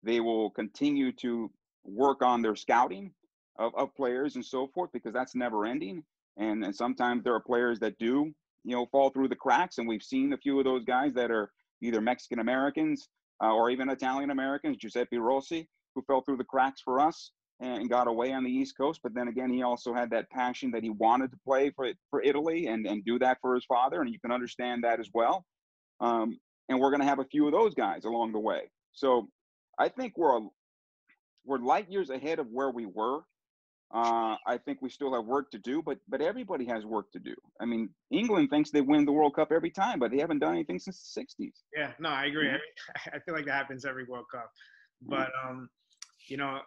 [0.02, 1.50] they will continue to
[1.84, 3.12] work on their scouting
[3.58, 6.02] of, of players and so forth because that's never ending.
[6.36, 8.32] And, and sometimes there are players that do,
[8.64, 9.78] you know, fall through the cracks.
[9.78, 11.50] And we've seen a few of those guys that are
[11.82, 13.08] either Mexican Americans
[13.42, 17.88] uh, or even Italian Americans, Giuseppe Rossi, who fell through the cracks for us and
[17.88, 19.00] got away on the East Coast.
[19.02, 22.22] But then again, he also had that passion that he wanted to play for for
[22.22, 24.00] Italy and, and do that for his father.
[24.00, 25.44] And you can understand that as well.
[26.00, 28.70] Um, and we're going to have a few of those guys along the way.
[28.92, 29.28] So
[29.78, 30.40] I think we're
[31.44, 33.20] we're light years ahead of where we were
[33.94, 37.18] uh, I think we still have work to do, but but everybody has work to
[37.18, 37.34] do.
[37.60, 40.54] I mean, England thinks they win the World Cup every time, but they haven't done
[40.54, 41.52] anything since the '60s.
[41.76, 42.50] Yeah, no, I agree.
[43.12, 44.50] I feel like that happens every World Cup,
[45.02, 45.68] but um,
[46.28, 46.60] you know,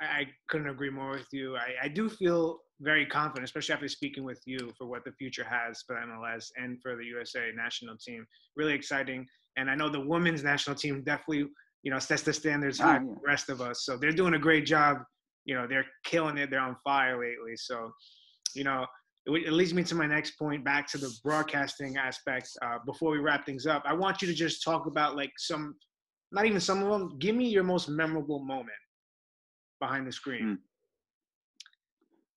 [0.00, 1.56] I, I couldn't agree more with you.
[1.56, 5.44] I, I do feel very confident, especially after speaking with you, for what the future
[5.44, 8.24] has for MLS and for the USA national team.
[8.54, 11.48] Really exciting, and I know the women's national team definitely,
[11.82, 13.14] you know, sets the standards high oh, yeah.
[13.14, 13.84] for the rest of us.
[13.84, 14.98] So they're doing a great job
[15.44, 16.50] you know they're killing it.
[16.50, 17.56] They're on fire lately.
[17.56, 17.92] So,
[18.54, 18.86] you know,
[19.26, 22.48] it, it leads me to my next point, back to the broadcasting aspect.
[22.62, 25.76] Uh, before we wrap things up, I want you to just talk about like some,
[26.32, 27.18] not even some of them.
[27.18, 28.70] Give me your most memorable moment
[29.80, 30.42] behind the screen?
[30.42, 30.58] Mm.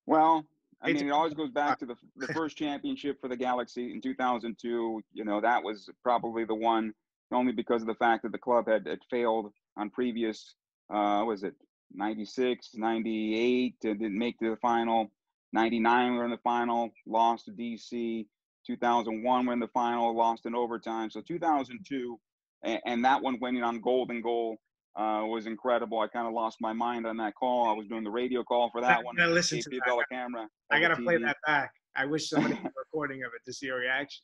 [0.06, 0.46] Well,
[0.82, 4.02] I mean, it always goes back to the the first championship for the Galaxy in
[4.02, 5.02] 2002.
[5.14, 6.94] You know, that was probably the one,
[7.32, 10.56] only because of the fact that the club had, had failed on previous.
[10.94, 11.54] Uh, was it
[11.94, 13.76] 96, 98?
[13.82, 15.12] Didn't make the final.
[15.54, 18.26] 99 we're in the final, lost to DC.
[18.66, 21.10] 2001 we're in the final, lost in overtime.
[21.10, 22.20] So 2002,
[22.64, 24.58] and, and that one winning on golden goal
[24.96, 26.00] uh, was incredible.
[26.00, 27.68] I kind of lost my mind on that call.
[27.68, 29.16] I was doing the radio call for that I one.
[29.16, 30.06] gotta listen to that.
[30.12, 30.48] camera.
[30.72, 31.72] I gotta play that back.
[31.96, 34.24] I wish somebody had a recording of it to see your reaction.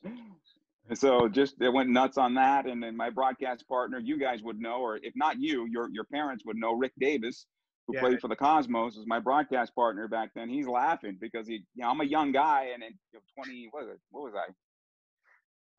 [0.94, 4.58] So just it went nuts on that, and then my broadcast partner, you guys would
[4.58, 7.46] know, or if not you, your your parents would know, Rick Davis,
[7.90, 8.00] who Yeah.
[8.00, 10.48] played for the Cosmos, was my broadcast partner back then.
[10.48, 13.68] He's laughing because he, you know, I'm a young guy, and in you know, 20,
[13.70, 14.00] what was it?
[14.10, 14.52] What was I?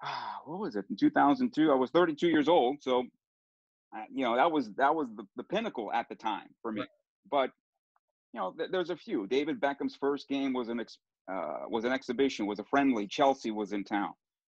[0.03, 0.85] Ah, what was it?
[0.89, 3.03] In 2002, I was 32 years old, so
[3.95, 6.81] uh, you know that was that was the, the pinnacle at the time for me.
[6.81, 6.89] Right.
[7.29, 7.51] But
[8.33, 9.27] you know, th- there's a few.
[9.27, 10.97] David Beckham's first game was an ex-
[11.31, 13.05] uh, was an exhibition, was a friendly.
[13.07, 14.13] Chelsea was in town,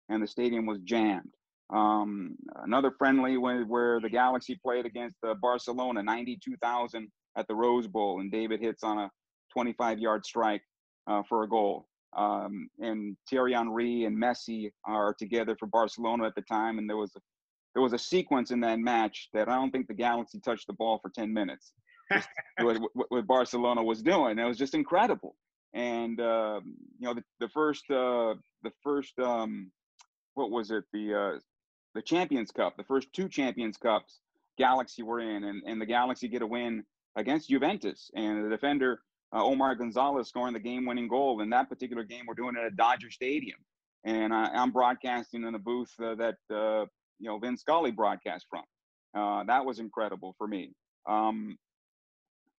[0.08, 1.32] and the stadium was jammed.
[1.74, 7.86] Um, another friendly where, where the Galaxy played against uh, Barcelona, 92,000 at the Rose
[7.86, 9.10] Bowl, and David hits on a
[9.56, 10.62] 25-yard strike
[11.06, 11.86] uh, for a goal.
[12.16, 16.96] Um, and Thierry Henry and Messi are together for Barcelona at the time, and there
[16.96, 17.20] was a,
[17.74, 20.74] there was a sequence in that match that I don't think the Galaxy touched the
[20.74, 21.72] ball for 10 minutes.
[22.58, 24.38] what, what, what Barcelona was doing.
[24.38, 25.36] It was just incredible.
[25.72, 29.70] And um, you know, the, the first, uh, the first, um,
[30.34, 30.84] what was it?
[30.92, 31.38] The uh,
[31.94, 34.20] the Champions Cup, the first two Champions Cups,
[34.58, 36.84] Galaxy were in, and, and the Galaxy get a win
[37.16, 39.00] against Juventus, and the defender
[39.34, 41.40] uh, Omar Gonzalez scoring the game-winning goal.
[41.40, 43.58] In that particular game, we're doing it at Dodger Stadium,
[44.04, 46.86] and I, I'm broadcasting in a booth uh, that uh,
[47.18, 48.64] you know Vin Scully broadcast from.
[49.14, 50.72] Uh, that was incredible for me.
[51.08, 51.58] Um,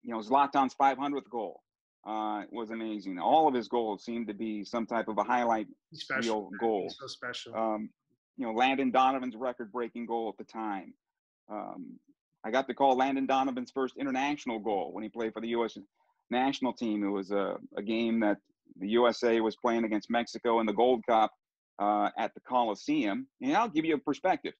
[0.04, 1.62] you know, Zlatan's 500th goal
[2.06, 3.18] uh, was amazing.
[3.20, 6.50] All of his goals seemed to be some type of a highlight special.
[6.60, 6.84] goal.
[6.84, 7.56] He's so special.
[7.56, 7.89] Um,
[8.38, 10.94] you know, Landon Donovan's record-breaking goal at the time.
[11.50, 12.00] Um,
[12.45, 15.77] I got to call Landon Donovan's first international goal when he played for the U.S.
[16.29, 17.03] national team.
[17.03, 18.38] It was a, a game that
[18.79, 21.32] the USA was playing against Mexico in the Gold Cup
[21.79, 23.27] uh, at the Coliseum.
[23.41, 24.53] And I'll give you a perspective.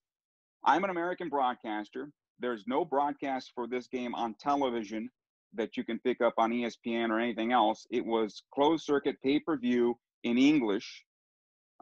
[0.64, 2.10] I'm an American broadcaster.
[2.40, 5.10] There's no broadcast for this game on television
[5.56, 7.86] that you can pick up on ESPN or anything else.
[7.92, 11.04] It was closed circuit pay per view in English.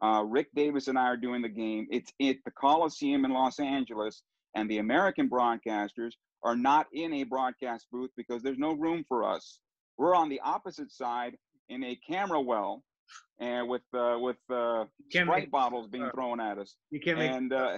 [0.01, 1.87] Uh, Rick Davis and I are doing the game.
[1.91, 4.23] It's at the Coliseum in Los Angeles,
[4.55, 6.11] and the American broadcasters
[6.43, 9.59] are not in a broadcast booth because there's no room for us.
[9.97, 11.37] We're on the opposite side
[11.69, 12.83] in a camera well,
[13.39, 16.75] and with uh, with uh, Sprite make- bottles being uh, thrown at us.
[16.89, 17.31] You can't make.
[17.31, 17.77] and uh,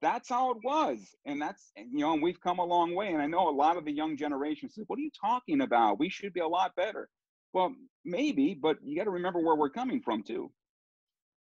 [0.00, 0.98] that's how it was.
[1.26, 3.08] And that's you know and we've come a long way.
[3.08, 5.98] And i know a lot of the young generation says what are you talking about?
[5.98, 7.08] We should be a lot better.
[7.52, 10.50] Well maybe but you got to remember where we're coming from too.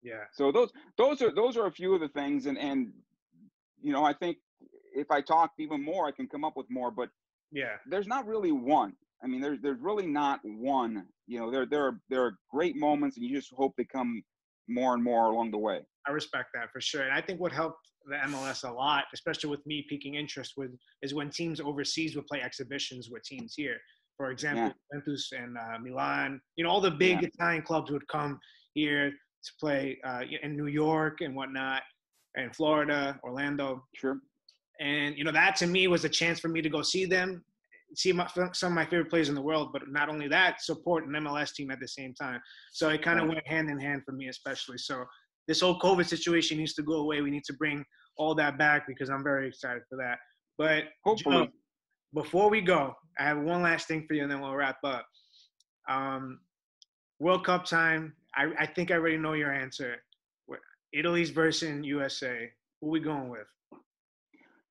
[0.04, 0.26] Yeah.
[0.34, 2.46] so those those are those are a few of the things.
[2.46, 2.94] And and
[3.86, 4.38] you know i think
[4.96, 7.10] if i talked even more i can come up with more but
[7.52, 7.76] Yeah.
[7.88, 8.94] there's not really one
[9.24, 12.76] i mean there's there's really not one you know there there are there are great
[12.76, 14.24] moments and you just hope they come
[14.68, 17.02] more and more along the way I respect that for sure.
[17.04, 20.72] And I think what helped the MLS a lot, especially with me piquing interest with,
[21.02, 23.78] is when teams overseas would play exhibitions with teams here.
[24.18, 27.30] For example, Juventus and uh, Milan, you know, all the big Yeah.
[27.30, 28.40] Italian clubs would come
[28.76, 31.82] here to play uh, in New York and whatnot,
[32.36, 33.84] and Florida, Orlando.
[33.96, 34.20] sure
[34.80, 37.44] And, you know, that to me was a chance for me to go see them,
[37.96, 41.06] see my, some of my favorite players in the world, but not only that, support
[41.06, 42.42] an MLS team at the same time.
[42.74, 44.78] So it kind of went hand in hand for me, especially.
[44.78, 45.06] So
[45.48, 47.22] this whole COVID situation needs to go away.
[47.22, 47.86] We need to bring
[48.18, 50.18] all that back because I'm very excited for that.
[50.58, 51.46] But Hopefully.
[51.46, 51.52] Joe,
[52.14, 55.06] before we go, I have one last thing for you, and then we'll wrap up.
[55.90, 56.40] Um,
[57.20, 58.14] World Cup time.
[58.36, 59.96] I, I think I already know your answer.
[60.96, 62.52] Italy's versus USA.
[62.80, 63.48] Who we going with?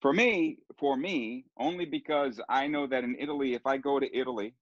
[0.01, 4.17] For me, for me, only because I know that in Italy, if I go to
[4.17, 4.55] Italy,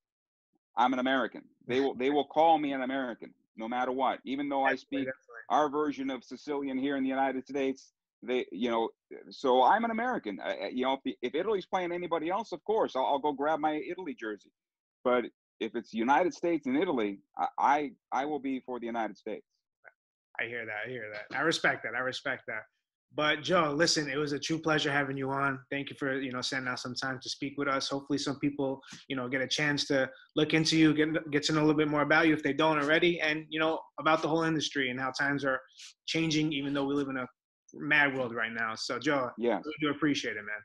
[0.76, 1.42] I'm an American.
[1.66, 4.18] They will they will call me an American no matter what.
[4.24, 5.06] Even though I speak
[5.50, 7.92] our version of Sicilian here in the United States,
[8.22, 8.88] they you know,
[9.30, 10.40] so I'm an American.
[10.44, 13.60] I, you know, if, if Italy's playing anybody else, of course, I'll, I'll go grab
[13.60, 14.50] my Italy jersey.
[15.04, 15.26] But
[15.60, 19.46] if it's United States and Italy, I I, I will be for the United States.
[20.42, 20.86] I hear that.
[20.86, 21.36] I hear that.
[21.36, 21.94] I respect that.
[21.94, 22.62] I respect that.
[23.14, 25.58] But Joe, listen, it was a true pleasure having you on.
[25.70, 27.88] Thank you for you know sending out some time to speak with us.
[27.88, 31.52] Hopefully, some people you know get a chance to look into you, get get to
[31.52, 34.22] know a little bit more about you if they don't already, and you know about
[34.22, 35.60] the whole industry and how times are
[36.06, 37.26] changing, even though we live in a
[37.74, 38.74] mad world right now.
[38.74, 40.62] So, Joe, yeah, really do appreciate it, man.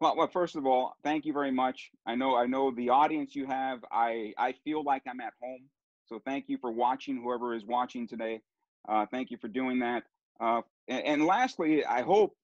[0.00, 1.90] Well, well, first of all, thank you very much.
[2.06, 3.78] I know, I know the audience you have.
[3.90, 5.62] I, I feel like I'm at home.
[6.04, 7.22] So thank you for watching.
[7.22, 8.40] Whoever is watching today,
[8.88, 10.04] uh, thank you for doing that.
[10.40, 12.34] Uh, and, and lastly, I hope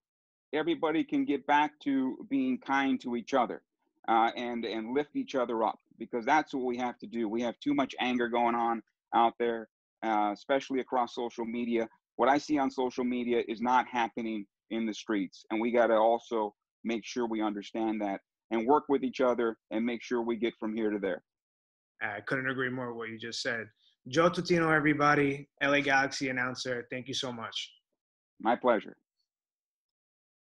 [0.52, 3.62] everybody can get back to being kind to each other
[4.08, 7.28] uh, and and lift each other up because that's what we have to do.
[7.28, 8.82] We have too much anger going on
[9.14, 9.68] out there,
[10.04, 11.88] uh, especially across social media.
[12.16, 15.88] What I see on social media is not happening in the streets, and we got
[15.88, 18.20] to also make sure we understand that
[18.50, 21.22] and work with each other and make sure we get from here to there.
[22.02, 23.66] I couldn't agree more with what you just said.
[24.08, 26.86] Joe Tutino, everybody, LA Galaxy announcer.
[26.90, 27.72] Thank you so much.
[28.40, 28.96] My pleasure.